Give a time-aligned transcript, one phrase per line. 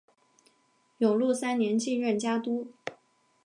[0.97, 2.71] 永禄三年继承家督。